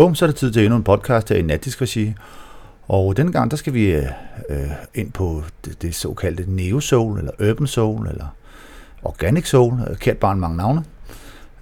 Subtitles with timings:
[0.00, 2.14] Bum, så er det tid til endnu en podcast her i Natisk Regi.
[2.88, 4.04] Og denne gang, der skal vi øh,
[4.50, 8.26] øh, ind på det, det såkaldte Neo Soul, eller Urban Soul, eller
[9.02, 10.84] Organic Soul, øh, kært barn mange navne.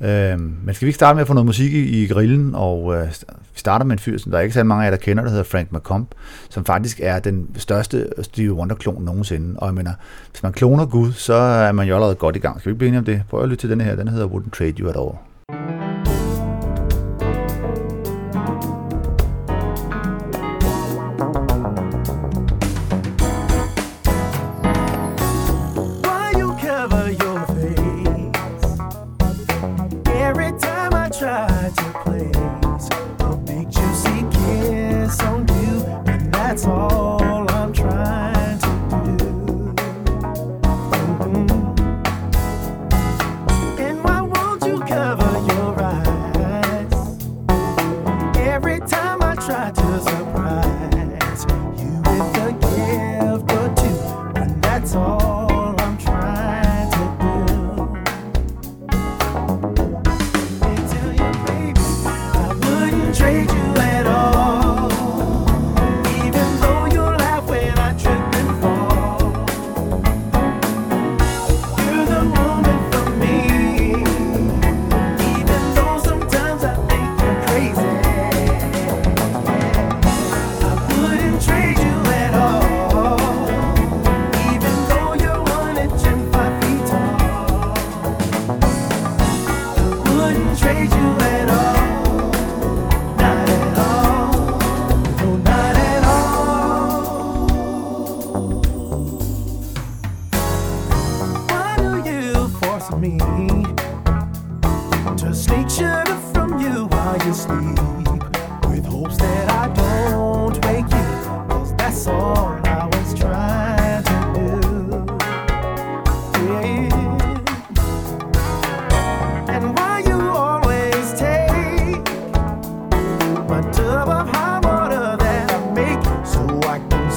[0.01, 2.95] Øh, men skal vi ikke starte med at få noget musik i, i grillen, og
[2.95, 5.03] øh, vi starter med en fyr, som der er ikke så mange af jer, der
[5.03, 6.15] kender, der hedder Frank McComb,
[6.51, 9.59] som faktisk er den største Stevie Wonder-klon nogensinde.
[9.59, 9.93] Og jeg mener,
[10.31, 12.61] hvis man kloner Gud, så er man jo allerede godt i gang.
[12.61, 13.23] Skal vi ikke blive enige om det?
[13.31, 15.88] Prøv at lytte til denne her, den hedder Wouldn't Trade You At All.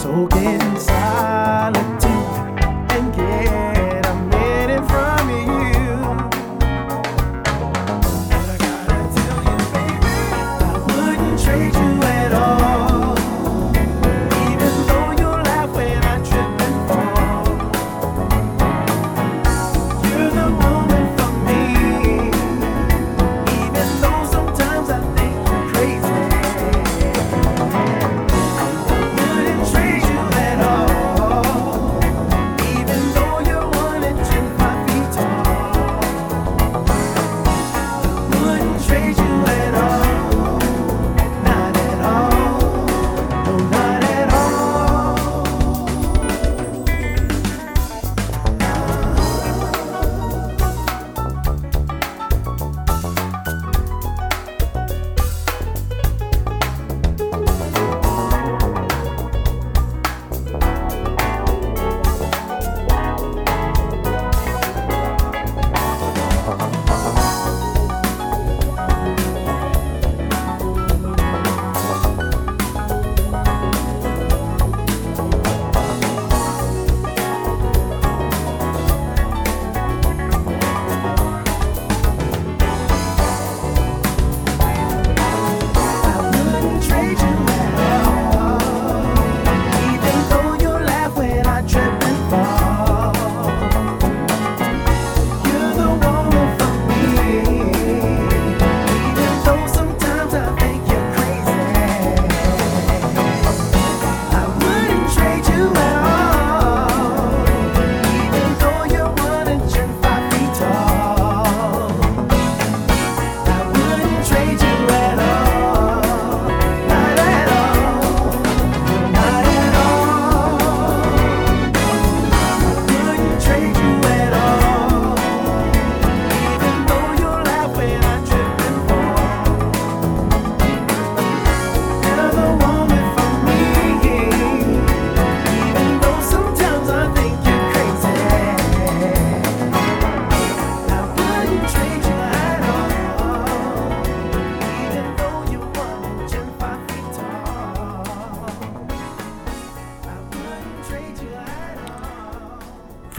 [0.02, 0.91] Soak in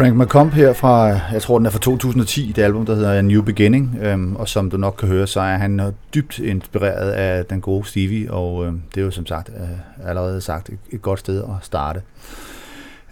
[0.02, 3.22] Frank McComb her fra, jeg tror den er fra 2010, det album, der hedder A
[3.22, 7.46] New Beginning, øhm, og som du nok kan høre, så er han dybt inspireret af
[7.46, 11.02] den gode Stevie, og øhm, det er jo som sagt øh, allerede sagt et, et
[11.02, 12.02] godt sted at starte.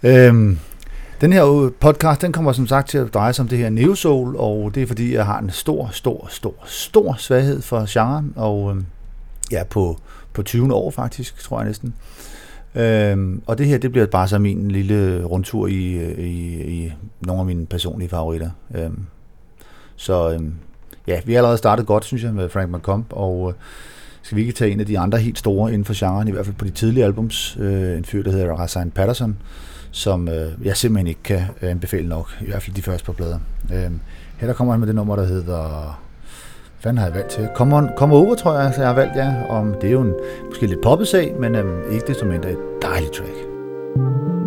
[0.03, 0.59] Øhm,
[1.21, 3.95] den her podcast, den kommer som sagt til at dreje sig om det her Neo
[3.95, 8.33] Soul, og det er fordi, jeg har en stor, stor, stor, stor svaghed for genren,
[8.35, 8.85] og øhm,
[9.51, 9.97] ja, på,
[10.33, 11.93] på 20 år faktisk, tror jeg næsten.
[12.75, 16.93] Øhm, og det her, det bliver bare så min lille rundtur i, øh, i, i
[17.21, 18.49] nogle af mine personlige favoritter.
[18.75, 19.05] Øhm,
[19.95, 20.53] så øhm,
[21.07, 23.53] ja, vi har allerede startet godt, synes jeg, med Frank McComb, og øh,
[24.21, 26.45] skal vi ikke tage en af de andre helt store inden for genren, i hvert
[26.45, 29.37] fald på de tidlige albums, øh, en fyr, der hedder Rasain Patterson,
[29.91, 33.39] som øh, jeg simpelthen ikke kan anbefale nok, i hvert fald de første par plader.
[33.73, 33.99] Øhm,
[34.37, 36.01] her der kommer han med det nummer, der hedder
[36.81, 37.49] fanden har jeg valgt til?
[37.55, 39.33] Come, on, come Over, tror jeg, så jeg har valgt, ja.
[39.49, 40.13] Om, det er jo en
[40.45, 44.40] måske lidt poppet sag, men øhm, ikke desto mindre et dejligt track.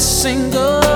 [0.00, 0.89] single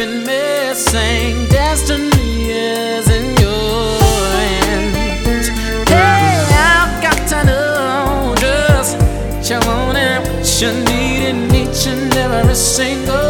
[0.00, 1.46] been missing.
[1.50, 4.00] Destiny is in your
[4.32, 5.48] hands.
[5.90, 11.86] Hey, I've got to know just what you want and what you need in each
[11.86, 13.29] and every single.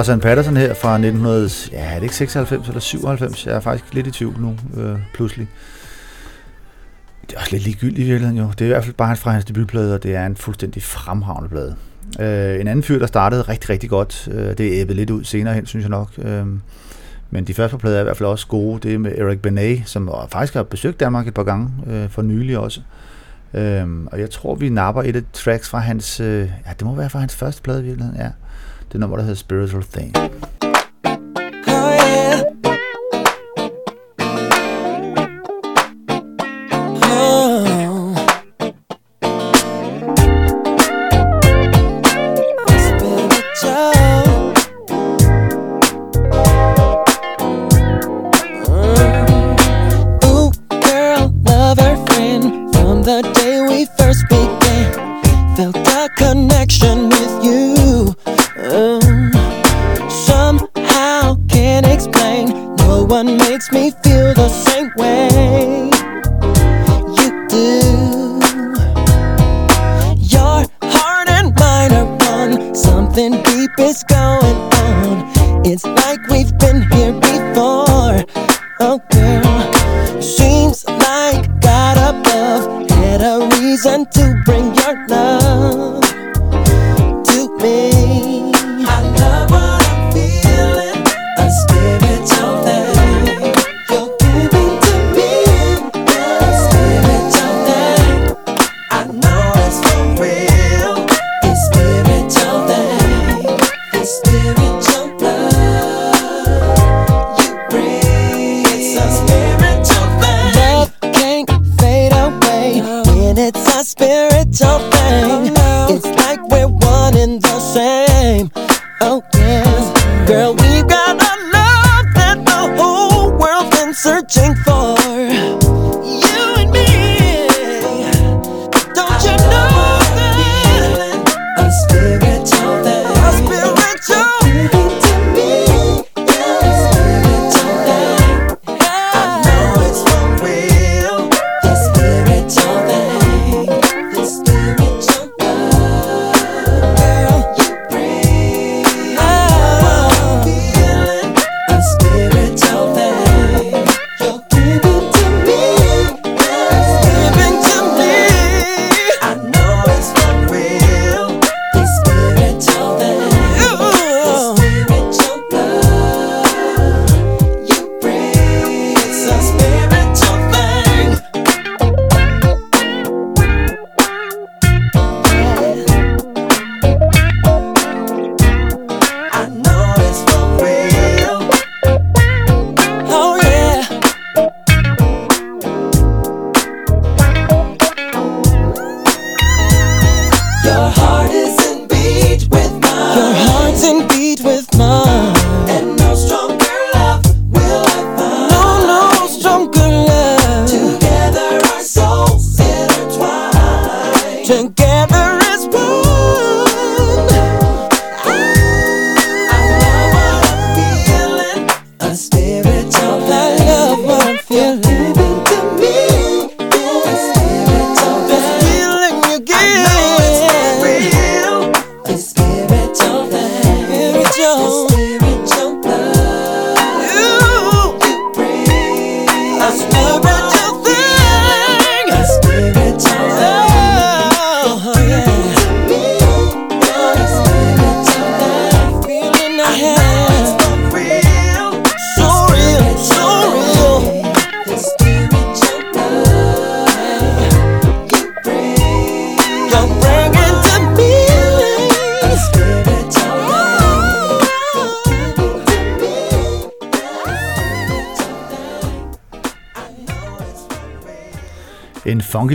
[0.00, 3.46] Razan Patterson her fra 1900, ja, er det ikke 96 eller 97?
[3.46, 5.48] Jeg er faktisk lidt i tvivl nu, øh, pludselig.
[7.26, 8.50] Det er også lidt ligegyldigt i virkeligheden jo.
[8.50, 11.48] Det er i hvert fald bare fra hans debutplade, og det er en fuldstændig fremragende
[11.48, 11.76] plade.
[12.20, 15.54] Øh, en anden fyr, der startede rigtig, rigtig godt, øh, det æbbede lidt ud senere
[15.54, 16.08] hen, synes jeg nok.
[16.18, 16.46] Øh,
[17.30, 18.80] men de første plader er i hvert fald også gode.
[18.88, 22.22] Det er med Eric Benet, som faktisk har besøgt Danmark et par gange øh, for
[22.22, 22.80] nylig også.
[23.54, 26.20] Øhm, og jeg tror, vi napper et af tracks fra hans...
[26.20, 28.30] Øh, ja, det må være fra hans første plade i virkeligheden, ja.
[28.92, 30.12] Det nummer, der hedder Spiritual Thing.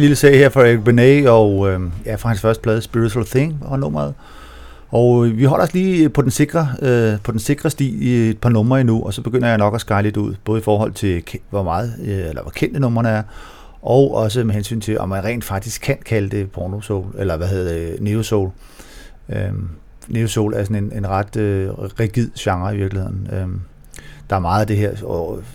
[0.06, 3.58] Lille sag her fra Eric Benet, og øh, ja, fra hans første plade, Spiritual Thing,
[3.62, 4.14] og nummeret.
[4.90, 8.30] Og øh, vi holder os lige på den sikre, øh, på den sikre sti i
[8.30, 10.64] et par numre endnu, og så begynder jeg nok at skære lidt ud, både i
[10.64, 13.24] forhold til, hvor meget, øh, eller hvor kendte numrene er,
[13.82, 17.38] og også med hensyn til, om man rent faktisk kan kalde det porno soul, eller
[17.38, 18.50] hvad hedder det, neo soul.
[19.30, 19.54] Øh,
[20.08, 21.70] neo soul er sådan en, en ret øh,
[22.00, 23.30] rigid genre i virkeligheden.
[23.34, 23.48] Øh,
[24.30, 24.92] der er meget af det her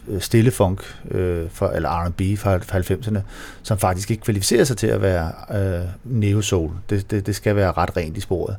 [0.09, 3.19] øh, stille funk, øh, for, eller R&B fra, fra 90'erne,
[3.63, 6.71] som faktisk ikke kvalificerer sig til at være øh, neo-soul.
[6.91, 8.57] Det, det, det skal være ret rent i sporet.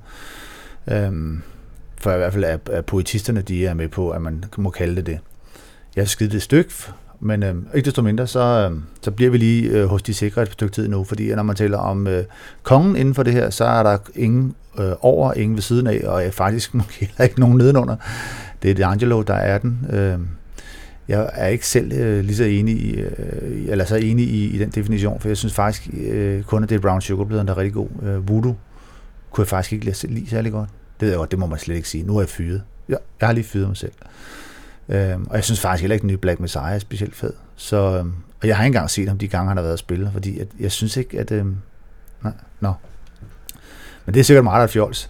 [0.87, 1.41] Øhm,
[2.01, 4.95] for i hvert fald er, er poetisterne, de er med på, at man må kalde
[4.95, 5.19] det det.
[5.95, 6.73] Jeg har skidt et stykke,
[7.19, 10.41] men øh, ikke desto mindre, så, øh, så bliver vi lige øh, hos de sikre
[10.41, 12.23] et stykke tid nu, fordi når man taler om øh,
[12.63, 16.01] kongen inden for det her, så er der ingen øh, over, ingen ved siden af,
[16.05, 17.95] og øh, faktisk måske heller ikke nogen nedenunder.
[18.61, 19.85] Det er D'Angelo, der er den.
[19.89, 20.19] Øh,
[21.07, 23.11] jeg er ikke selv øh, lige så enig, i, øh,
[23.67, 26.75] eller så enig i, i den definition, for jeg synes faktisk øh, kun, at det
[26.75, 27.87] er Brown Sugar der er rigtig god.
[28.03, 28.55] Øh, voodoo
[29.31, 30.69] kunne jeg faktisk ikke lide, lide særlig godt.
[30.69, 32.03] Det ved jeg godt, det må man slet ikke sige.
[32.03, 32.63] Nu er jeg fyret.
[32.89, 33.91] Ja, jeg har lige fyret mig selv.
[34.89, 37.33] Øh, og jeg synes faktisk heller ikke, den nye Black Messiah er specielt fed.
[37.55, 38.05] Så, øh,
[38.41, 40.39] og jeg har ikke engang set ham de gange, han har været at spille, fordi
[40.39, 41.31] at, jeg synes ikke, at...
[41.31, 41.45] Øh,
[42.23, 42.73] nej, no.
[44.05, 45.09] Men det er sikkert meget, der fjols.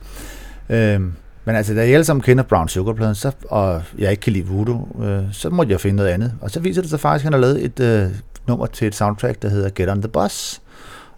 [0.69, 1.01] Øh,
[1.45, 4.47] men altså, da jeg alle sammen kender Brown Sugar så, og jeg ikke kan lide
[4.47, 6.33] voodoo, øh, så måtte jeg finde noget andet.
[6.41, 8.09] Og så viser det sig faktisk, at han har lavet et øh,
[8.47, 10.61] nummer til et soundtrack, der hedder Get on the Bus.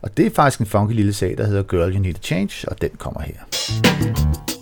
[0.02, 2.70] Og det er faktisk en funky lille sag, der hedder Girl You Need a Change,
[2.70, 4.53] og den kommer her.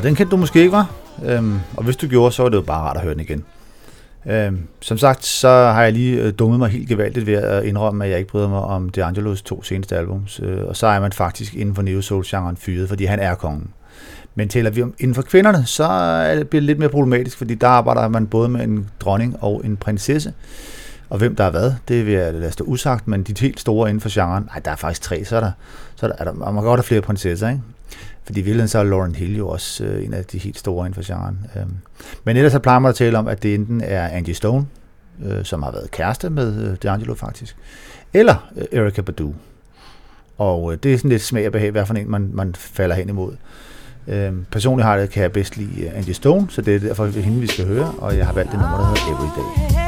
[0.00, 0.90] Den kendte du måske ikke, var.
[1.24, 3.44] Øhm, og hvis du gjorde, så var det jo bare rart at høre den igen.
[4.26, 8.04] Øhm, som sagt, så har jeg lige øh, dummet mig helt gevaldigt ved at indrømme,
[8.04, 10.40] at jeg ikke bryder mig om DeAngelos to seneste albums.
[10.42, 13.70] Øh, og så er man faktisk inden for Neo Soul-genren fyret, fordi han er kongen.
[14.34, 15.86] Men taler vi om inden for kvinderne, så
[16.50, 19.76] bliver det lidt mere problematisk, fordi der arbejder man både med en dronning og en
[19.76, 20.32] prinsesse.
[21.10, 23.88] Og hvem der er hvad, det vil jeg lade stå usagt, men de helt store
[23.88, 25.50] inden for genren, nej, der er faktisk tre, så er der,
[25.96, 27.60] så er der, er der man kan godt have flere prinsesser, ikke?
[28.28, 30.86] Fordi i virkeligheden så er Lauren Hill jo også øh, en af de helt store
[30.86, 31.38] inden for genren.
[31.56, 31.76] Øhm.
[32.24, 34.66] Men ellers så plejer man at tale om, at det enten er Angie Stone,
[35.24, 37.56] øh, som har været kæreste med øh, D'Angelo faktisk,
[38.14, 39.34] eller øh, Erika Badu.
[40.38, 42.96] Og øh, det er sådan lidt smag og behag, hvad for en man, man falder
[42.96, 43.32] hen imod.
[44.08, 47.06] Øhm, personligt har det, kan jeg bedst lide øh, Angie Stone, så det er derfor
[47.06, 49.87] hende, vi skal høre, og jeg har valgt det nummer, der hedder Everyday.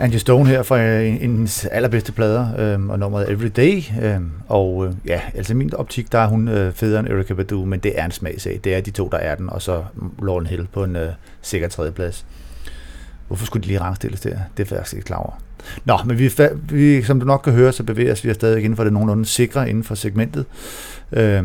[0.00, 3.82] Angie Stone her fra øh, en, hendes allerbedste plader, øh, og nummeret Everyday.
[4.02, 7.64] Øh, og øh, ja, altså min optik, der er hun øh, federe end Erika Badu,
[7.64, 8.60] men det er en smagsag.
[8.64, 9.84] Det er de to, der er den, og så
[10.22, 11.08] Lauren Hill på en øh,
[11.42, 12.26] sikker tredjeplads.
[13.26, 14.38] Hvorfor skulle de lige rangstilles der?
[14.56, 15.40] Det er faktisk ikke klar over.
[15.84, 16.30] Nå, men vi,
[16.62, 19.26] vi, som du nok kan høre, så bevæger vi os stadig inden for det nogenlunde
[19.26, 20.44] sikre inden for segmentet.
[21.12, 21.44] Øh,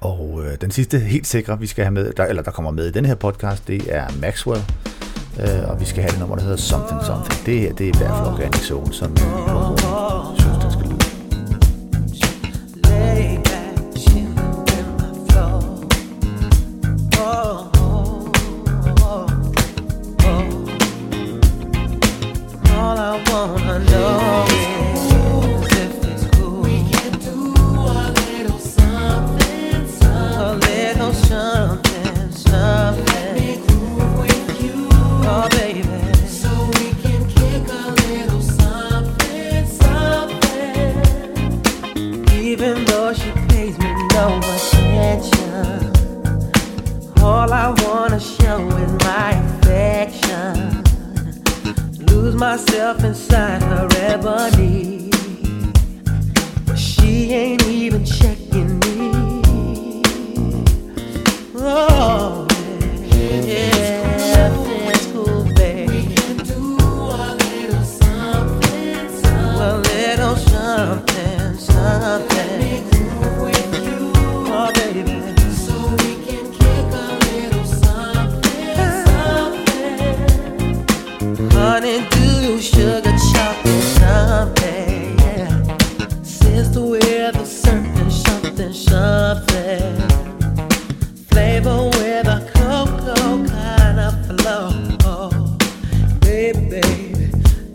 [0.00, 2.86] og øh, den sidste helt sikre, vi skal have med, der, eller der kommer med
[2.86, 4.62] i den her podcast, det er Maxwell
[5.40, 7.46] Øh, og vi skal have det nummer, der hedder Something Something.
[7.46, 10.51] Det her, det er i hvert fald Organic Soul, som jeg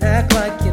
[0.02, 0.67] act like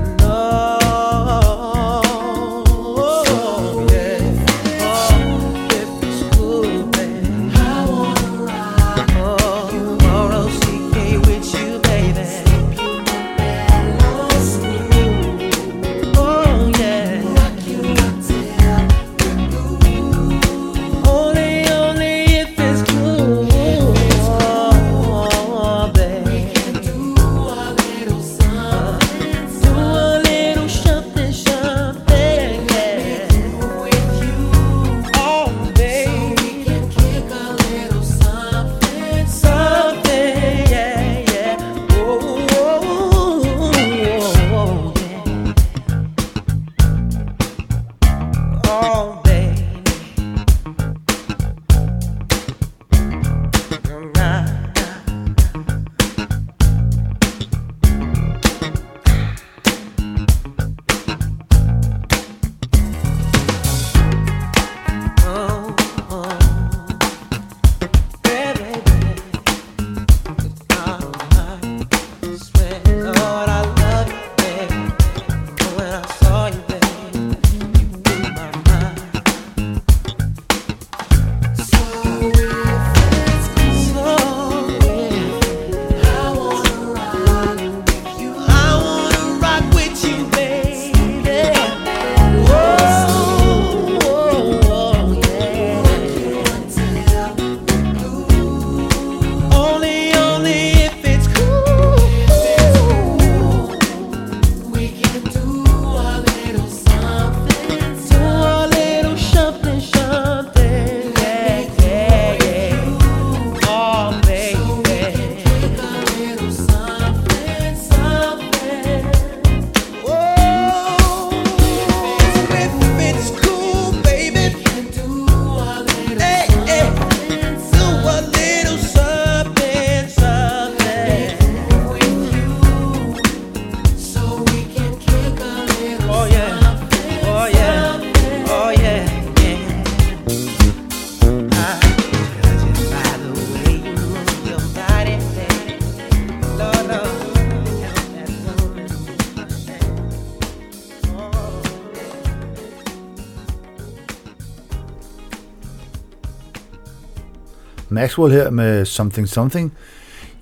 [158.05, 159.73] Maxwell her med Something Something.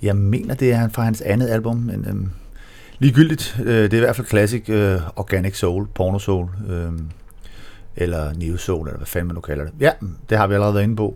[0.01, 2.29] Jeg mener, det er fra hans andet album, men øhm,
[2.99, 3.57] ligegyldigt.
[3.63, 6.91] Øh, det er i hvert fald classic øh, organic soul, porno soul, øh,
[7.95, 9.73] eller neo soul, eller hvad fanden man nu kalder det.
[9.79, 9.91] Ja,
[10.29, 11.15] det har vi allerede været inde på.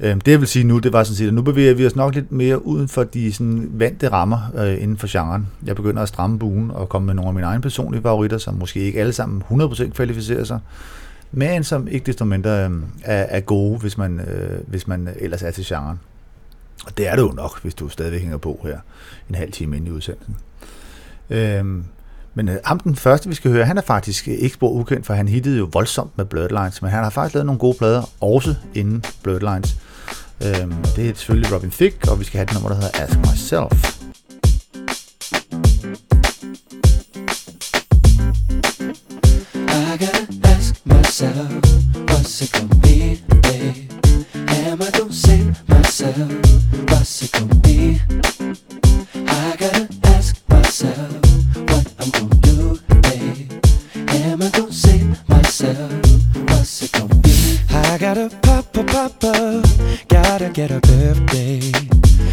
[0.00, 1.96] Øh, det jeg vil sige nu, det var sådan set, at nu bevæger vi os
[1.96, 5.46] nok lidt mere uden for de sådan, vante rammer øh, inden for genren.
[5.64, 8.54] Jeg begynder at stramme buen og komme med nogle af mine egne personlige favoritter, som
[8.54, 10.58] måske ikke alle sammen 100% kvalificerer sig,
[11.36, 12.70] men som ikke desto mindre øh,
[13.04, 16.00] er, er gode, hvis man, øh, hvis man ellers er til genren.
[16.86, 18.78] Og det er det jo nok, hvis du stadigvæk hænger på her
[19.28, 20.36] en halv time ind i udsendelsen.
[21.30, 21.84] Øhm,
[22.34, 25.14] men øh, ham den første, vi skal høre, han er faktisk ikke spor ukendt, for
[25.14, 28.54] han hittede jo voldsomt med Bloodlines, men han har faktisk lavet nogle gode plader, også
[28.74, 29.76] inden Bloodlines.
[30.44, 33.18] Øhm, det er selvfølgelig Robin Thicke, og vi skal have et nummer, der hedder Ask
[33.18, 33.92] Myself.
[39.68, 40.45] I got
[41.18, 41.50] myself,
[42.10, 43.90] what's it gonna be, babe?
[44.34, 46.30] Am I gonna save myself?
[46.90, 47.98] What's it gonna be?
[49.26, 51.14] I gotta ask myself,
[51.70, 53.50] what I'm gonna do, babe?
[54.08, 55.90] Am I gonna save myself?
[56.50, 57.60] What's it gonna be?
[57.70, 59.64] I gotta pop a pop up,
[60.08, 61.60] gotta get a birthday.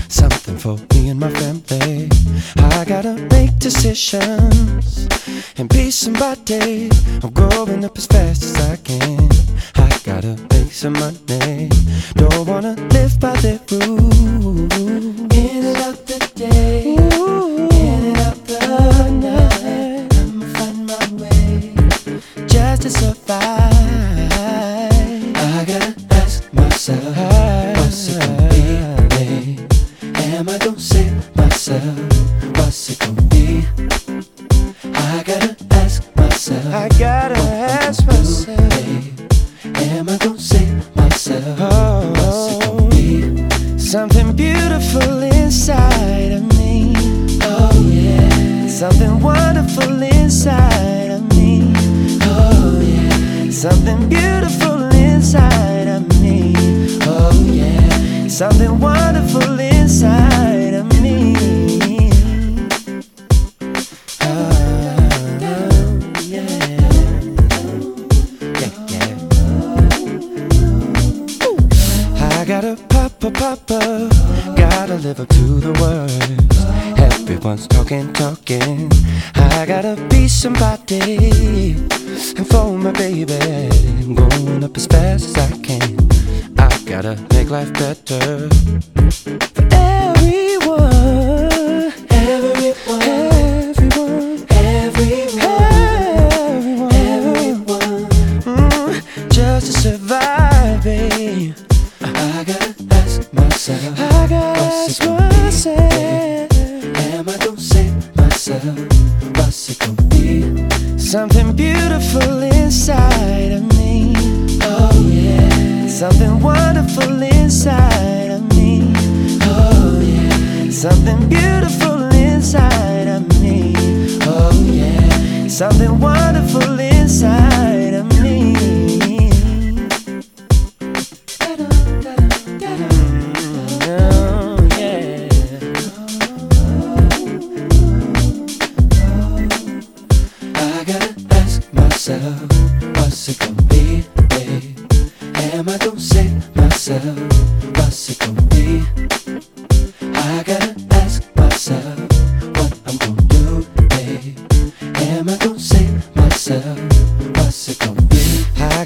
[0.10, 2.10] Something for me and my family.
[2.58, 3.33] I gotta
[3.64, 5.08] decisions
[5.58, 6.90] and be somebody.
[7.24, 9.30] I'm growing up as fast as I can.
[9.76, 11.70] I gotta make some money.
[12.16, 14.76] Don't wanna live by the rules.
[15.34, 20.14] In and out the day, in and out the night.
[20.14, 21.74] I'ma find my way
[22.46, 23.72] just to survive.
[25.38, 27.23] I gotta ask myself,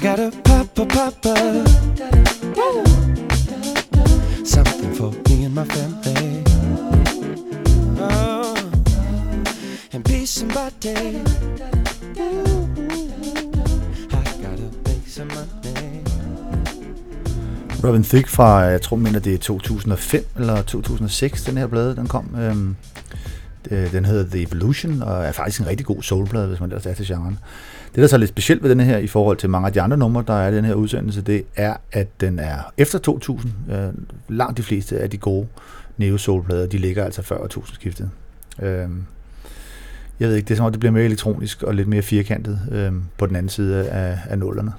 [0.08, 0.14] be?
[0.14, 1.34] I got a papa papa.
[4.44, 6.44] Something for me and my family.
[8.00, 8.54] Oh,
[9.92, 10.96] and be somebody.
[14.10, 16.04] I gotta make some money.
[17.84, 22.06] Robin Thicke fra, jeg tror, mener det er 2005 eller 2006, den her blade, den
[22.06, 22.34] kom.
[22.38, 22.76] Øhm,
[23.70, 26.86] Øh, den hedder The Evolution, og er faktisk en rigtig god soulplade, hvis man ellers
[26.86, 27.38] er til genren.
[27.94, 29.80] Det, der så er lidt specielt ved den her, i forhold til mange af de
[29.80, 33.52] andre numre, der er i den her udsendelse, det er, at den er efter 2000.
[33.72, 33.88] Øh,
[34.28, 35.46] langt de fleste af de gode
[35.98, 38.10] neo-soulplader, de ligger altså før 1000-skiftet.
[38.62, 38.88] Øh,
[40.20, 42.60] jeg ved ikke, det er som om, det bliver mere elektronisk og lidt mere firkantet
[42.72, 44.72] øh, på den anden side af, af nullerne.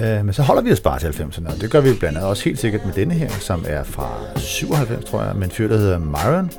[0.00, 2.30] Øh, men så holder vi os bare til 90'erne, og det gør vi blandt andet
[2.30, 5.68] også helt sikkert med denne her, som er fra 97, tror jeg, med en fyr,
[5.68, 6.50] der hedder Myron,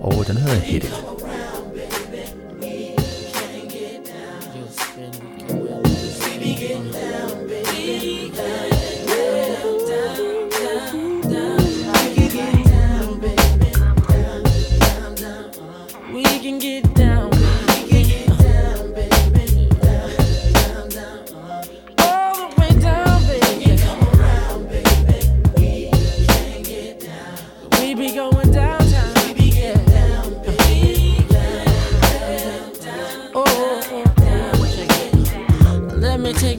[0.00, 1.19] og den hedder Hit.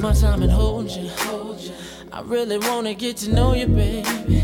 [0.01, 1.11] My time and hold you.
[2.11, 4.43] I really wanna get to know you, baby.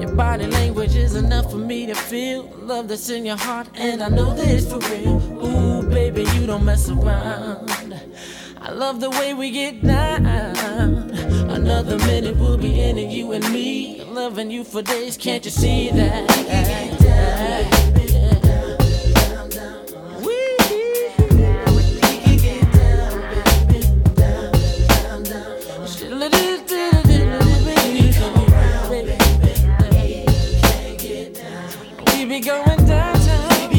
[0.00, 4.02] Your body language is enough for me to feel love that's in your heart, and
[4.02, 5.20] I know that it's for real.
[5.44, 7.70] Ooh, baby, you don't mess around.
[8.62, 10.24] I love the way we get down.
[11.50, 14.02] Another minute we'll be in it, you and me.
[14.04, 16.94] Loving you for days, can't you see that?
[32.34, 33.70] Be going downtown.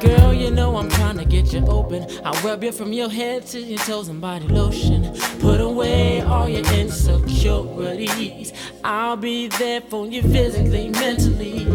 [0.00, 2.06] Girl, you know I'm trying get you open.
[2.24, 5.14] I'll rub you from your head to your toes and body lotion.
[5.38, 8.54] Put away all your insecurities.
[8.82, 11.66] I'll be there for you physically, mentally.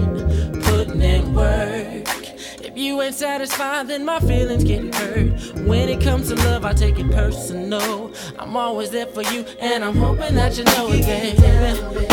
[0.63, 2.10] Putting in work.
[2.81, 5.53] You ain't satisfied, then my feelings get hurt.
[5.67, 8.11] When it comes to love, I take it personal.
[8.39, 11.37] I'm always there for you, and I'm hoping that you know it, baby.
[11.39, 11.89] Yeah, yeah.
[11.93, 12.07] We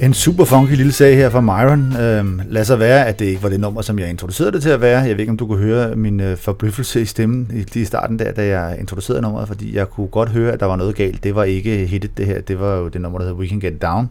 [0.00, 1.96] En super funky lille sag her fra Myron.
[1.96, 4.68] Øhm, lad så være, at det ikke var det nummer, som jeg introducerede det til
[4.68, 5.00] at være.
[5.00, 7.84] Jeg ved ikke, om du kunne høre min øh, forbløffelse i stemmen i, lige i
[7.84, 10.94] starten der, da jeg introducerede nummeret, fordi jeg kunne godt høre, at der var noget
[10.94, 11.24] galt.
[11.24, 12.40] Det var ikke hittet det her.
[12.40, 14.10] Det var jo det nummer, der hedder We Can Get It Down.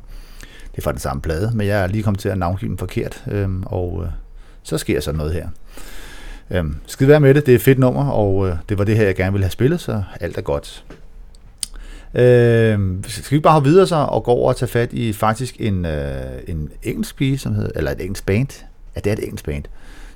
[0.71, 2.77] Det er fra den samme plade, men jeg er lige kommet til at navngive den
[2.77, 4.09] forkert, øhm, og øh,
[4.63, 5.47] så sker sådan noget her.
[6.51, 8.95] Øhm, skid være med det, det er et fedt nummer, og øh, det var det
[8.95, 10.83] her, jeg gerne ville have spillet, så alt er godt.
[12.15, 15.55] Øh, skal vi bare hoppe videre så og gå over og tage fat i faktisk
[15.59, 18.63] en, øh, en engelsk pige, som hedder, eller et engelsk band.
[18.95, 19.63] Ja, det er et engelsk band.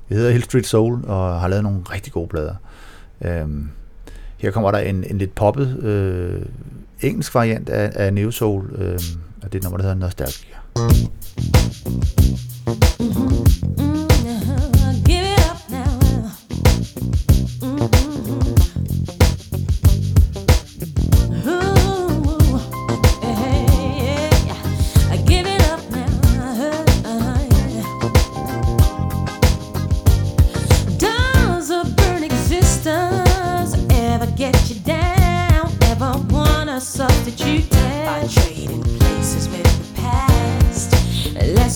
[0.09, 2.55] Det hedder Hill Street Soul og har lavet nogle rigtig gode plader.
[3.21, 3.47] Øh,
[4.37, 6.41] her kommer der en, en lidt poppet øh,
[7.01, 8.99] engelsk variant af, af Neo Soul, øh,
[9.43, 10.57] og det er nummer, der hedder Nostalgia.
[13.77, 13.82] Give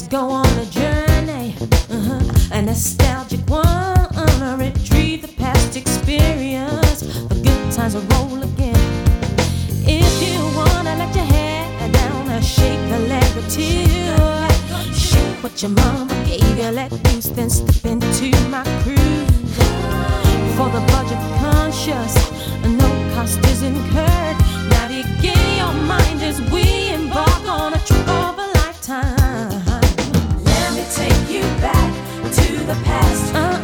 [0.09, 1.53] Go on a journey,
[1.89, 2.53] uh-huh.
[2.53, 4.57] a nostalgic one.
[4.57, 7.01] Retrieve the past experience.
[7.01, 8.79] The good times will roll again.
[9.85, 14.93] If you wanna let your hair down, uh, shake a leg or two.
[14.93, 16.69] Shake what your mama gave you.
[16.71, 19.25] Let loose, then step into my crew.
[20.55, 22.15] For the budget conscious,
[22.63, 24.37] no cost is incurred.
[24.69, 29.16] Navigate your mind as we embark on a trip of a lifetime.
[32.67, 33.27] The past.
[33.33, 33.56] Days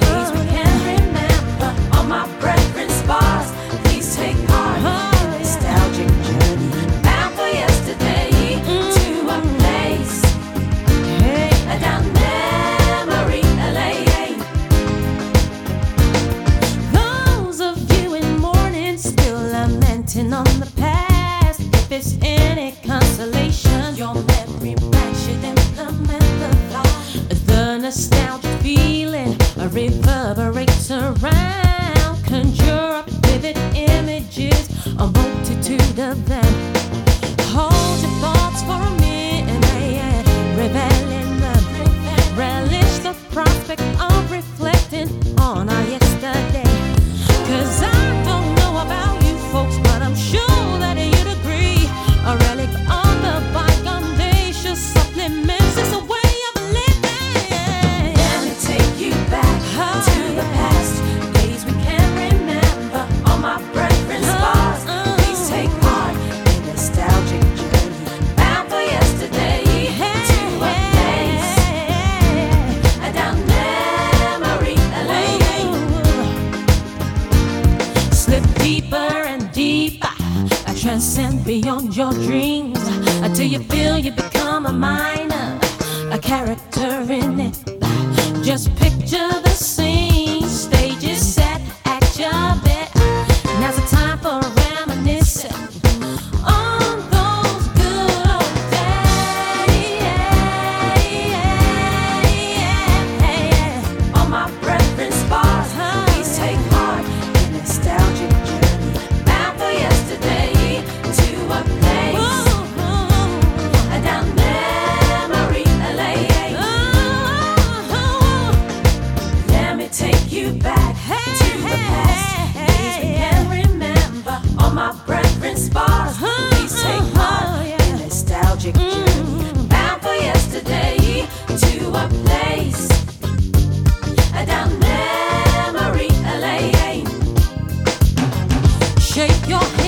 [139.23, 139.82] Shake your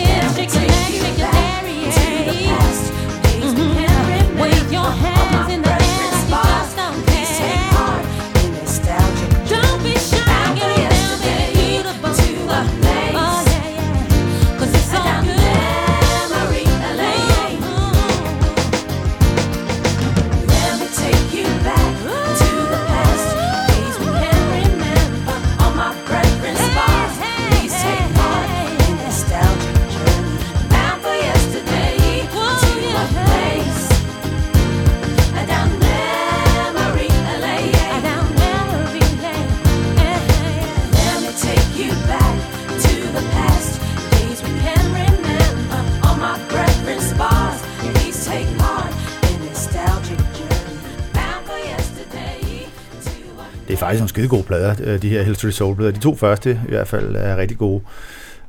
[53.85, 55.91] faktisk nogle skide gode plader, øh, de her History Soul plader.
[55.91, 57.81] De to første i hvert fald er rigtig gode.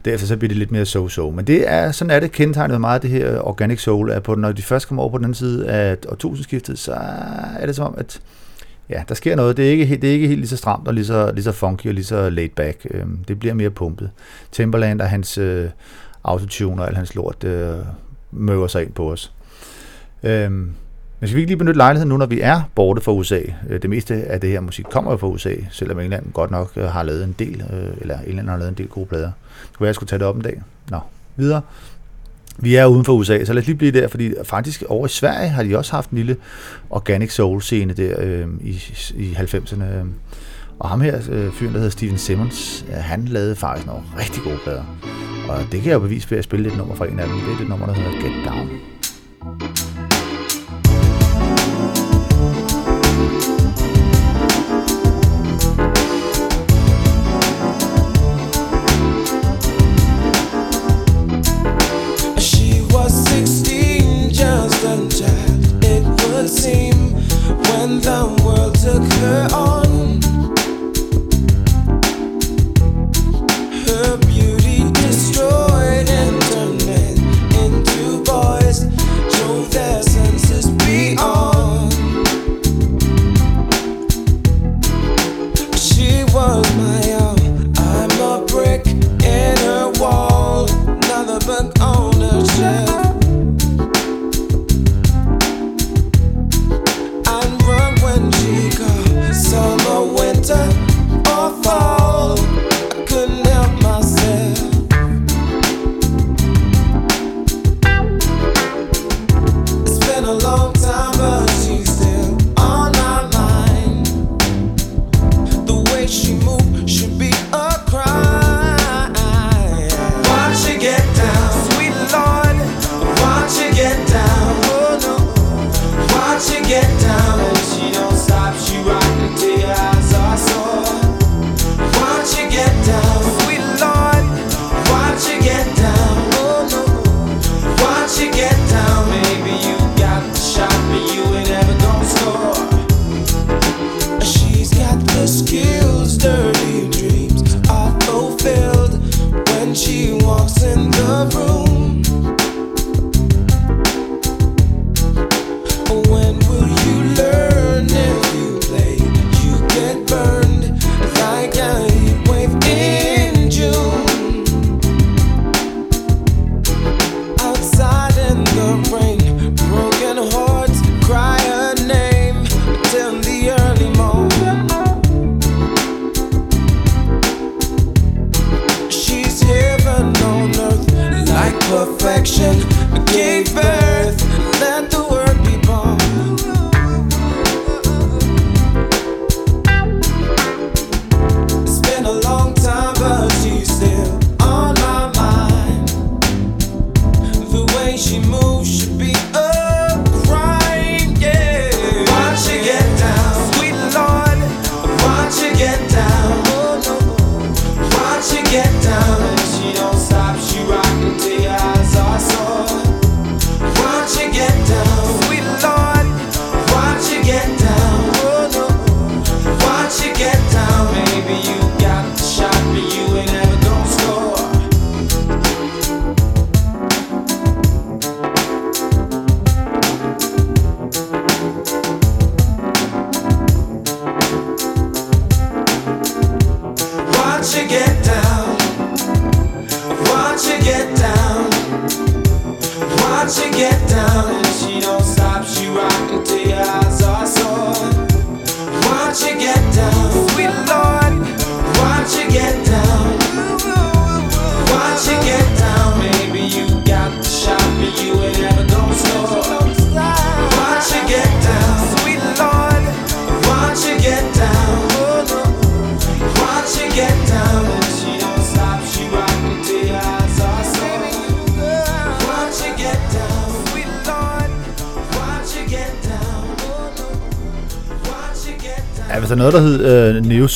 [0.04, 1.30] Derefter så bliver det lidt mere so-so.
[1.30, 4.52] Men det er, sådan er det kendetegnet meget, det her Organic Soul, at på, når
[4.52, 6.92] de først kommer over på den anden side af årtusindskiftet, så
[7.58, 8.20] er det som om, at
[8.90, 9.56] ja, der sker noget.
[9.56, 11.52] Det er ikke, det er ikke helt lige så stramt og lige så, lige så
[11.52, 12.86] funky og lige så laid back.
[12.90, 14.10] Øhm, det bliver mere pumpet.
[14.52, 15.70] Timberland og hans øh,
[16.24, 17.76] autotune og al hans lort øh,
[18.32, 19.32] møver sig ind på os.
[20.22, 20.70] Øhm,
[21.20, 23.40] men skal vi ikke lige benytte lejligheden nu, når vi er borte fra USA?
[23.68, 26.72] Øh, det meste af det her musik kommer jo fra USA, selvom England godt nok
[26.76, 29.30] øh, har lavet en del, øh, eller England har lavet en del gode plader.
[29.62, 30.62] Det kunne være, jeg skulle tage det op en dag.
[30.90, 30.98] Nå,
[31.36, 31.60] videre.
[32.58, 35.08] Vi er uden for USA, så lad os lige blive der, fordi faktisk over i
[35.08, 36.36] Sverige har de også haft en lille
[36.90, 38.82] organic soul scene der øh, i,
[39.16, 39.84] i 90'erne.
[40.78, 44.42] Og ham her, øh, fyren, der hedder Steven Simmons, øh, han lavede faktisk nogle rigtig
[44.42, 44.84] gode plader.
[45.48, 47.36] Og det kan jeg jo bevise ved at spille et nummer fra en af dem.
[47.36, 48.68] Det er det nummer, der hedder Get Down.
[73.96, 74.25] Her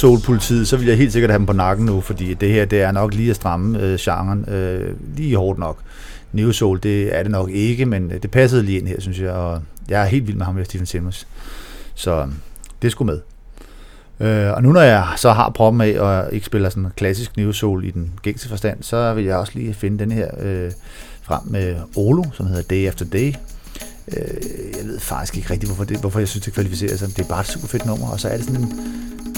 [0.00, 2.64] Soul Politiet, så vil jeg helt sikkert have dem på nakken nu, fordi det her,
[2.64, 5.78] det er nok lige at stramme øh, genren øh, lige hårdt nok.
[6.32, 9.30] Neo Soul, det er det nok ikke, men det passede lige ind her, synes jeg,
[9.30, 11.26] og jeg er helt vild med ham, med Stephen Simmons.
[11.94, 12.26] Så øh,
[12.82, 13.20] det skulle med.
[14.28, 17.52] Øh, og nu når jeg så har proppen med og ikke spiller sådan klassisk Neo
[17.52, 20.70] Soul i den gængse forstand, så vil jeg også lige finde den her øh,
[21.22, 23.32] frem med Olo, som hedder Day After Day.
[24.16, 27.08] Øh, jeg ved faktisk ikke rigtigt, hvorfor, det, hvorfor jeg synes, det kvalificerer sig.
[27.08, 28.72] Det er bare et super fedt nummer, og så er det sådan en...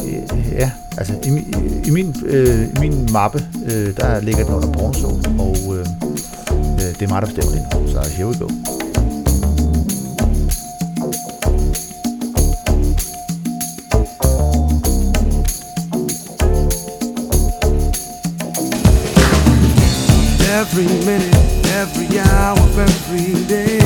[0.07, 4.55] Øh, ja, altså i, min- i, min, øh, i min mappe, øh, der ligger den
[4.55, 5.87] under porno soul, og øh,
[6.75, 7.91] øh, det er mig, der bestemmer det.
[7.91, 8.49] Så here we go.
[20.41, 23.82] Every minute, every hour every day.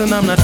[0.00, 0.37] And I'm not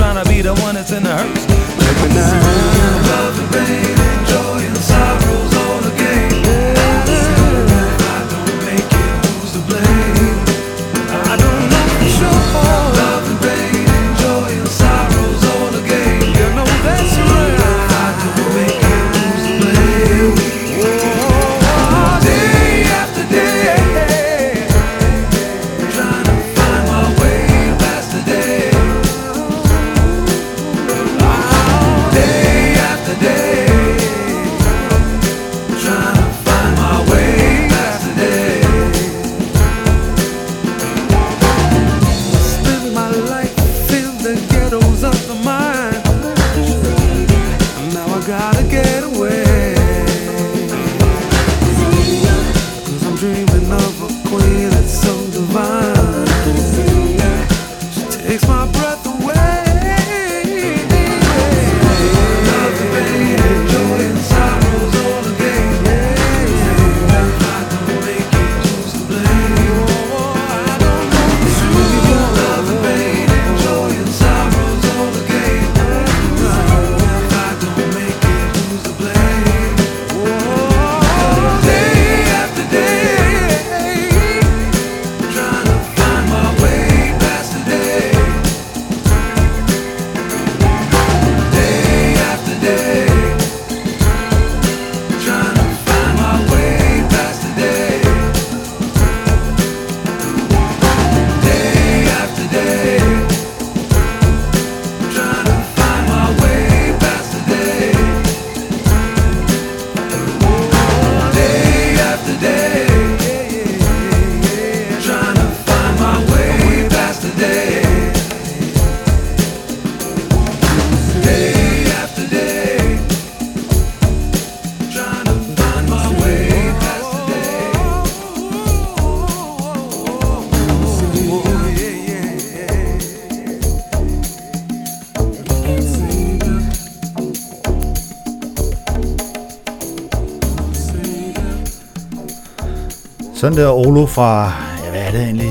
[143.44, 144.44] Sådan der Olo fra,
[144.84, 145.50] ja, hvad er det egentlig?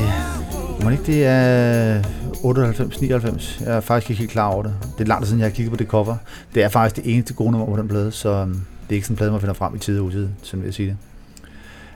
[0.84, 2.02] Må ikke det er
[2.44, 3.62] 98, 99?
[3.66, 4.74] Jeg er faktisk ikke helt klar over det.
[4.98, 6.16] Det er langt siden, jeg har kigget på det cover.
[6.56, 9.08] Det er faktisk det eneste gode nummer på den plade, så øhm, det er ikke
[9.08, 10.98] sådan en plade, man finder frem i tide og utide, sådan vil jeg sige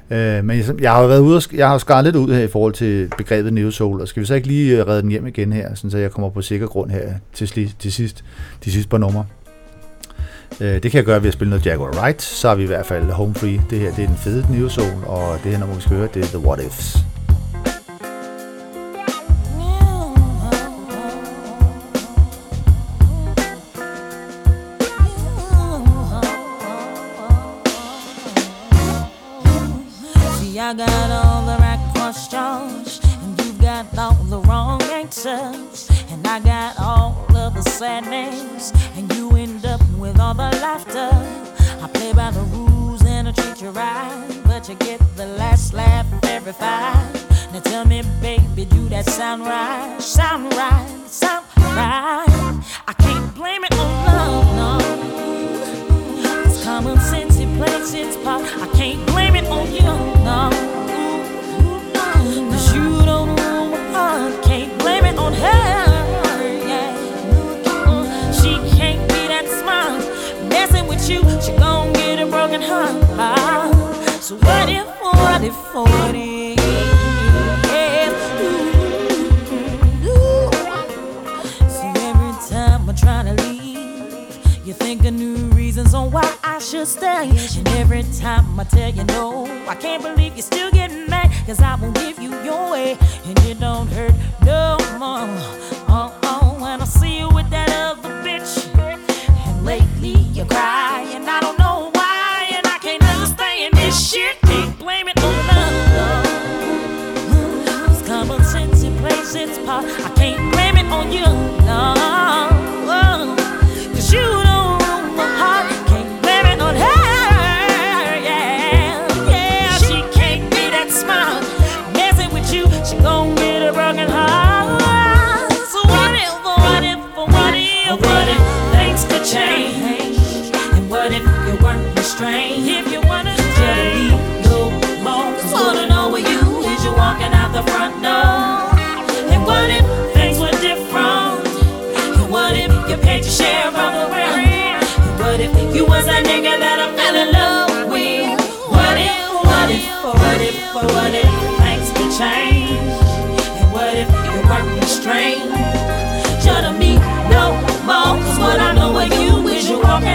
[0.10, 0.18] det.
[0.18, 2.44] Øh, men jeg, jeg har jo været ude og, jeg har skaret lidt ud her
[2.44, 5.10] i forhold til begrebet Neo Soul, og skal vi så ikke lige øh, redde den
[5.10, 8.24] hjem igen her, sådan så jeg kommer på sikker grund her til, til sidst,
[8.66, 9.26] de sidste par numre.
[10.62, 12.68] Øh, det kan jeg gøre ved at spille noget Jaguar Wright, så er vi i
[12.68, 13.62] hvert fald home free.
[13.70, 16.10] Det her det er den fede New Zone, og det her nummer, vi skal høre,
[16.14, 16.98] det er The What Ifs.
[30.70, 31.07] I got
[35.08, 41.10] And I got all of the sadness, and you end up with all the laughter.
[41.82, 45.74] I play by the rules and I treat you right, but you get the last
[45.74, 47.10] laugh every fight.
[47.54, 49.98] Now tell me, baby, do that sound right?
[50.02, 51.04] Sound right?
[51.08, 52.60] Sound right?
[52.86, 54.78] I can't blame it on love, no.
[56.44, 58.44] It's common sense, it plays its part.
[58.44, 59.84] I can't blame it on you,
[60.26, 60.77] no.
[71.10, 73.74] You, she gon' get a broken heart.
[74.22, 76.58] So what if, what if, what if?
[78.42, 80.52] Ooh, ooh.
[81.70, 86.60] See, every time I try to leave, you think of new reasons on why I
[86.60, 87.30] should stay.
[87.58, 91.32] And every time I tell you no, I can't believe you're still getting mad.
[91.46, 94.14] Cause I won't give you your way, and it don't hurt
[94.46, 95.28] no more.
[95.90, 98.68] Oh, oh, when I see you with that other bitch.
[99.48, 100.77] And lately you cry,
[109.80, 111.57] I can't blame it on you,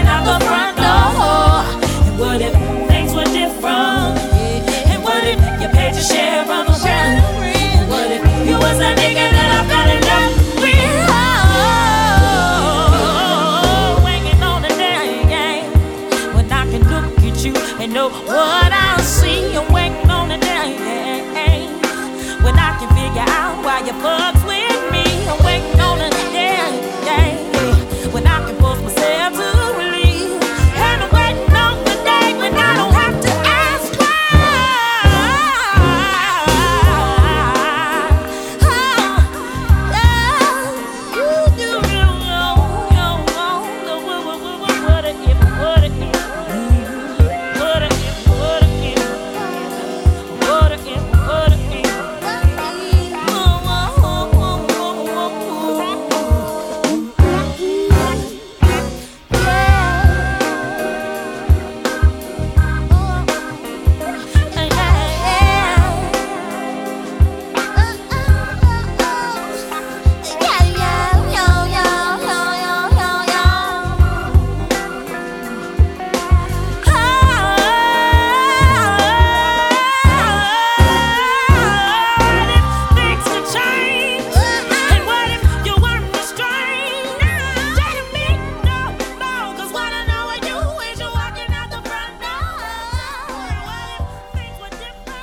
[0.03, 0.72] is you walking out the front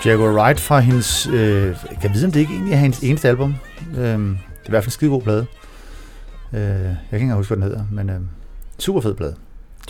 [0.04, 0.12] were?
[0.12, 1.26] Jaguar Wright fra hendes...
[1.26, 3.54] Øh, kan vide, om det ikke egentlig er hendes eneste album.
[3.96, 4.34] Øh, det er
[4.66, 5.46] i hvert fald en skide god plade.
[6.52, 8.20] Øh, jeg kan ikke engang huske, hvad den hedder, men øh,
[8.78, 9.34] super fed plade.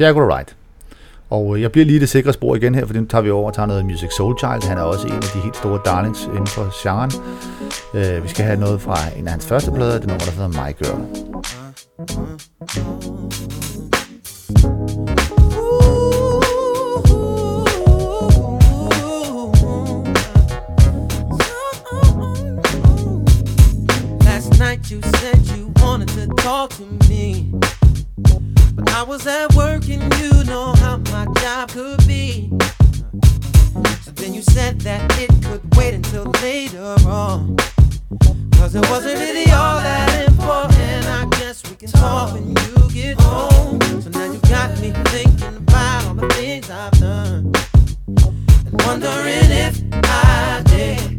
[0.01, 0.57] Jaguar Wright.
[1.31, 3.47] Og øh, jeg bliver lige det sikre spor igen her, for den tager vi over
[3.47, 4.69] og tager noget Music Soul Child.
[4.69, 7.13] Han er også en af de helt store darlings inden for genren.
[7.95, 10.49] Øh, vi skal have noget fra en af hans første plader, det nummer, der hedder
[10.49, 11.01] My Girl.
[29.21, 32.51] hours at work and you know how my job could be.
[34.03, 37.57] So then you said that it could wait until later on.
[38.55, 41.07] Cause it wasn't really all that important.
[41.07, 43.81] I guess we can talk when you get home.
[44.01, 47.53] So now you got me thinking about all the things I've done.
[48.67, 51.10] And wondering if I did.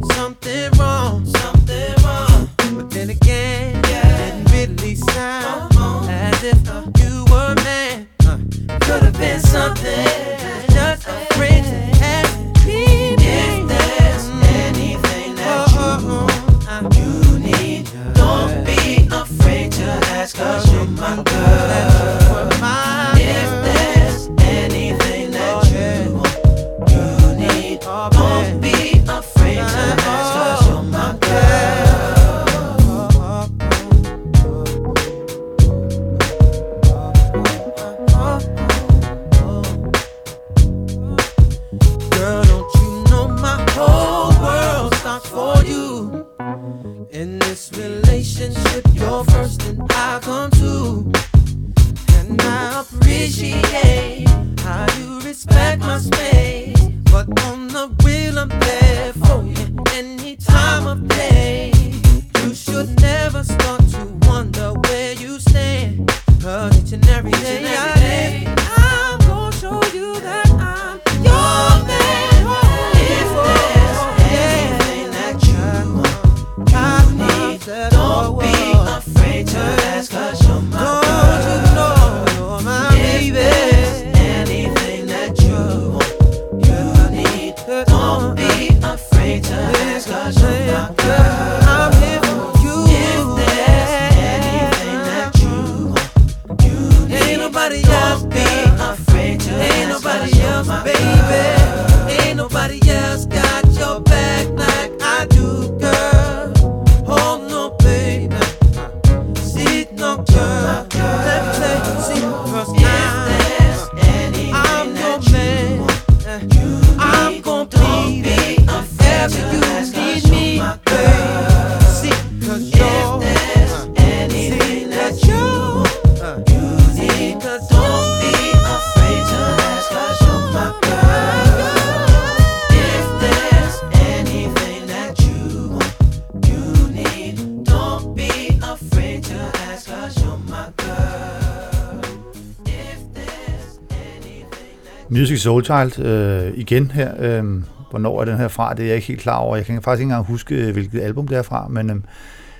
[145.32, 147.12] That Soul Child øh, igen her.
[147.18, 148.74] Øh, hvornår er den her fra?
[148.74, 149.56] Det er jeg ikke helt klar over.
[149.56, 151.96] Jeg kan faktisk ikke engang huske, øh, hvilket album det er fra, men øh,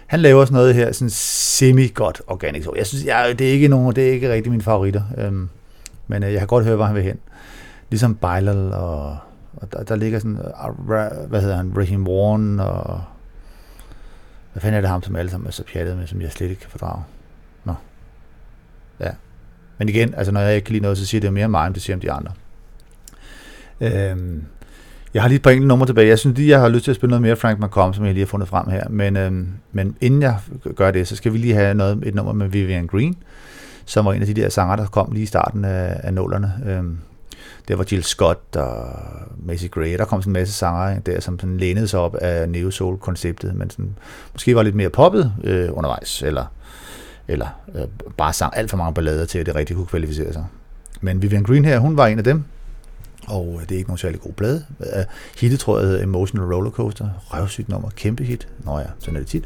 [0.07, 2.77] han laver sådan noget her, sådan semi-godt organic soul.
[2.77, 5.33] Jeg synes, jeg, det er ikke nogen, det er ikke rigtig mine favoritter, øh,
[6.07, 7.19] men øh, jeg kan godt høre, hvor han vil hen.
[7.91, 9.17] Ligesom Bilal, og,
[9.57, 10.89] og der, der ligger sådan, uh,
[11.29, 13.03] hvad hedder han, Raheem Warren, og
[14.53, 16.51] hvad fanden er det ham, som alle sammen er så pjattet med, som jeg slet
[16.51, 17.03] ikke kan fordrage.
[17.65, 17.75] Nå.
[19.01, 19.11] Ja.
[19.79, 21.75] Men igen, altså når jeg ikke kan lide noget, så siger det mere mig, end
[21.75, 22.33] det siger om de andre.
[23.83, 24.43] Øhm,
[25.15, 26.09] jeg har lige et par enkelte numre tilbage.
[26.09, 28.15] Jeg synes lige, jeg har lyst til at spille noget mere Frank McComb, som jeg
[28.15, 28.89] lige har fundet frem her.
[28.89, 30.39] Men, øhm, men inden jeg
[30.77, 33.17] gør det, så skal vi lige have noget, et nummer med Vivian Green,
[33.85, 36.53] som var en af de der sanger, der kom lige i starten af, af nullerne.
[36.67, 36.99] Øhm,
[37.69, 38.87] der var Jill Scott og
[39.45, 39.99] Macy Gray.
[39.99, 43.55] Der kom sådan en masse sanger der, som sådan lænede sig op af Neo Soul-konceptet,
[43.55, 43.95] men sådan,
[44.33, 46.45] måske var lidt mere poppet øh, undervejs, eller,
[47.29, 47.85] eller øh,
[48.17, 50.45] bare sang alt for mange ballader til, at det rigtig kunne kvalificere sig.
[51.01, 52.45] Men Vivian Green her, hun var en af dem,
[53.29, 54.65] og øh, det er ikke nogen særlig god plade.
[54.79, 55.07] Hitte
[55.41, 57.09] Hittet tror jeg hedder Emotional Rollercoaster.
[57.21, 57.91] Røvsygt nummer.
[57.91, 58.49] Kæmpe hit.
[58.65, 59.45] Nå ja, sådan er det tit.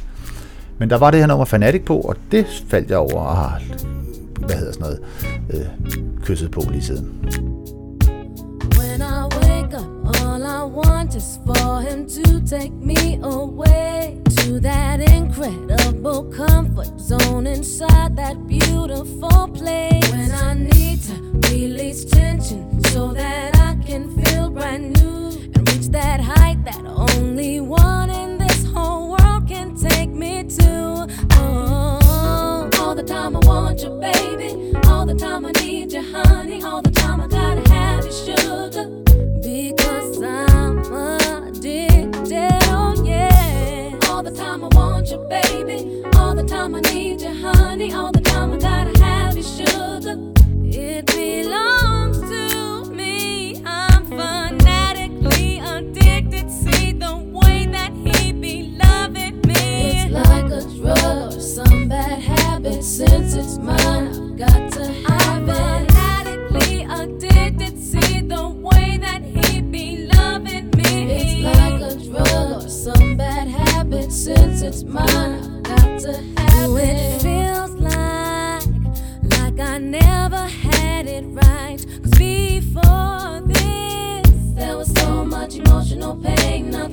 [0.78, 3.62] Men der var det her nummer Fanatic på, og det faldt jeg over og har,
[4.46, 5.00] hvad hedder sådan noget,
[5.50, 5.66] øh,
[6.24, 7.24] kysset på lige siden.
[8.78, 14.60] When I wake up, all I want is for him to take me away to
[14.60, 20.12] that incredible comfort zone inside that beautiful place.
[20.12, 25.88] When I need to release tension so that I can feel brand new and reach
[25.88, 31.06] that height that only one in this whole world can take me to.
[31.32, 34.72] Oh, all the time I want you, baby.
[34.86, 36.62] All the time I need you, honey.
[36.62, 38.86] All the time I gotta have you, sugar.
[39.42, 40.78] Because I'm
[41.48, 43.98] addicted, oh yeah.
[44.08, 46.02] All the time I want you, baby.
[46.16, 47.92] All the time I need you, honey.
[47.92, 48.25] All the
[61.56, 62.82] some bad habit.
[62.82, 65.54] Since it's mine, Got to have it.
[65.54, 72.68] Fanatically addicted see the way that he been loving me It's like a drug or
[72.68, 77.45] some bad habit since it's mine I've got to have it.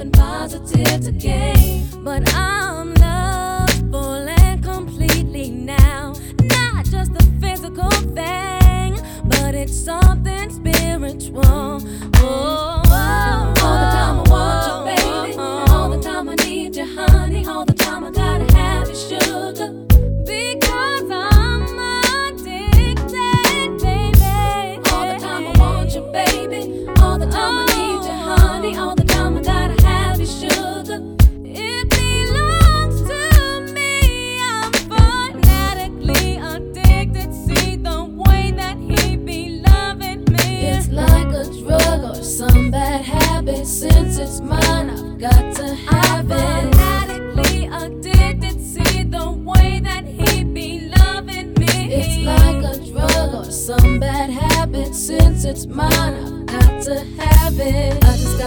[0.03, 1.87] Nothing positive to gain.
[2.03, 6.13] But I'm loved full and completely now.
[6.41, 10.43] Not just a physical thing, but it's something
[11.01, 12.11] which one?
[12.17, 13.52] Oh,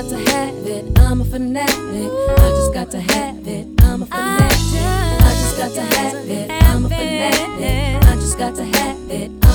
[0.02, 0.98] got to have it.
[0.98, 1.72] I'm a fanatic.
[1.74, 3.66] I just got to have it.
[3.80, 4.82] I'm a fanatic.
[5.22, 6.50] I just got to have it.
[6.50, 8.04] I'm a fanatic.
[8.06, 9.45] I just got to have it.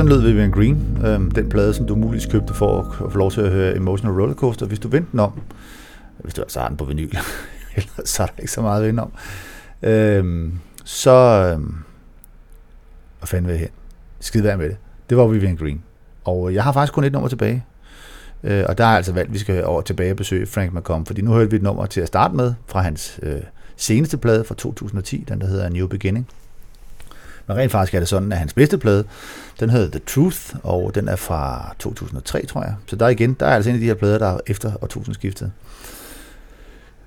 [0.00, 3.30] Sådan lød Vivian Green, øh, den plade, som du muligvis købte for at, få lov
[3.30, 4.66] til at høre Emotional Rollercoaster.
[4.66, 5.40] Hvis du vendte den om,
[6.18, 7.16] hvis du altså har den på vinyl,
[7.76, 9.12] ellers så er der ikke så meget at vende om,
[9.82, 10.52] øh,
[10.84, 11.10] så...
[11.10, 11.60] Øh,
[13.18, 13.68] hvad fanden vil jeg hen?
[14.20, 14.76] Skide værd med det.
[15.10, 15.82] Det var Vivian Green.
[16.24, 17.64] Og øh, jeg har faktisk kun et nummer tilbage.
[18.44, 21.06] Øh, og der er altså valgt, at vi skal over tilbage og besøge Frank McComb,
[21.06, 23.40] fordi nu hørte vi et nummer til at starte med fra hans øh,
[23.76, 26.28] seneste plade fra 2010, den der hedder New Beginning.
[27.50, 29.04] Men rent faktisk er det sådan, at hans bedste plade,
[29.60, 32.74] den hedder The Truth, og den er fra 2003, tror jeg.
[32.86, 35.52] Så der igen, der er altså en af de her plader, der er efter årtusindskiftet.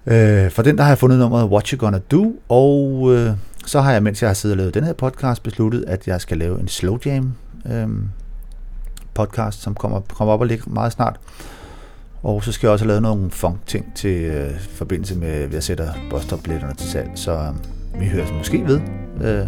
[0.05, 3.31] Øh, for den der har jeg fundet nummeret What You Gonna Do, og øh,
[3.65, 6.21] så har jeg, mens jeg har siddet og lavet den her podcast, besluttet, at jeg
[6.21, 7.33] skal lave en slow jam
[7.71, 7.87] øh,
[9.13, 11.19] podcast, som kommer, kommer op og ligger meget snart.
[12.23, 15.53] Og så skal jeg også have lavet nogle funk ting til øh, forbindelse med, at
[15.53, 16.39] jeg sætter bostop
[16.77, 17.09] til salg.
[17.15, 18.81] Så øh, vi høres måske ved.
[19.21, 19.47] Øh,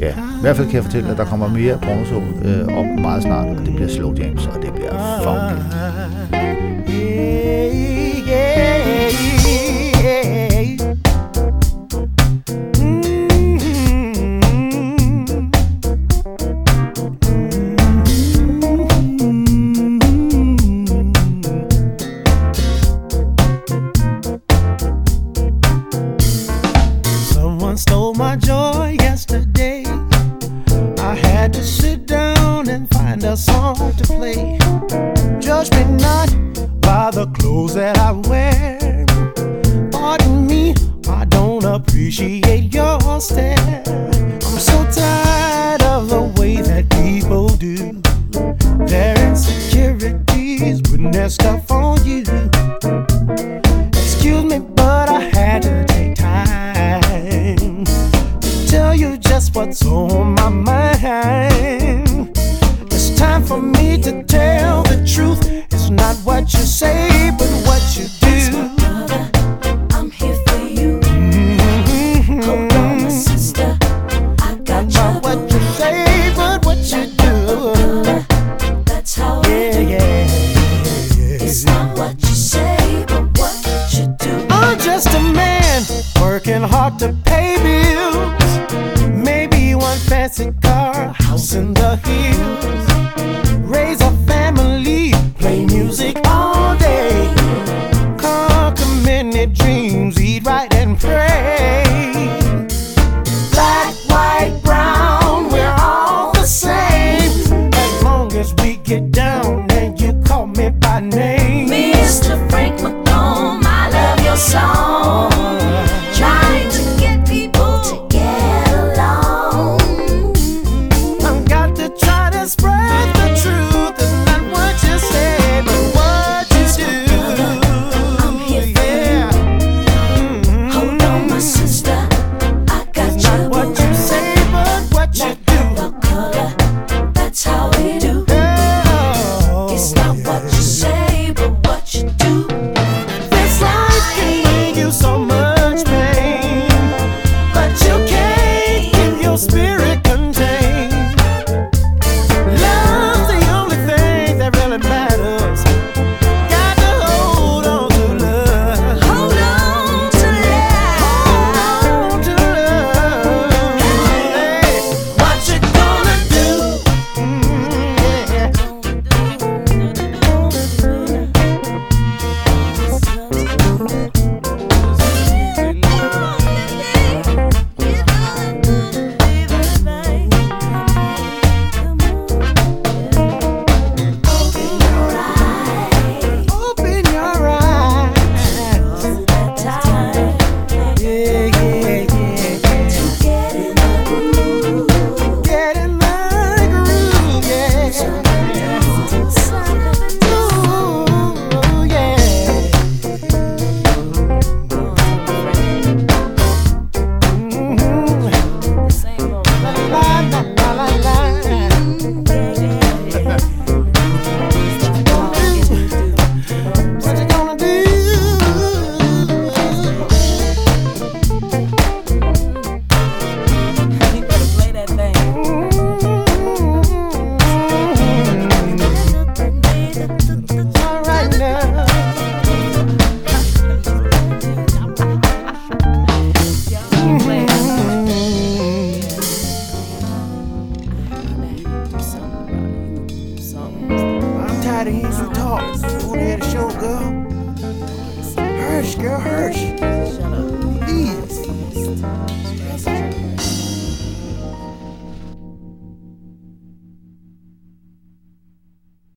[0.00, 3.22] ja, i hvert fald kan jeg fortælle, at der kommer mere pornosol øh, op meget
[3.22, 4.92] snart, og det bliver slow jams, og det bliver
[5.22, 6.27] funky.